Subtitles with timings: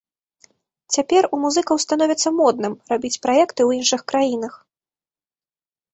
[0.95, 4.53] Цяпер у музыкаў становіцца модным рабіць праекты ў іншых краінах.